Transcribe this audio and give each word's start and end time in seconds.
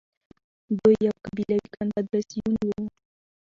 دوی 0.77 0.95
يو 1.07 1.11
قبيلوي 1.25 1.61
کنفدراسيون 1.75 2.53
وو 2.67 2.85